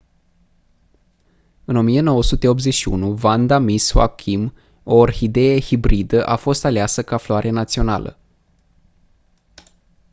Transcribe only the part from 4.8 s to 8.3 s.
o orhidee hibridă a fost aleasă ca floare națională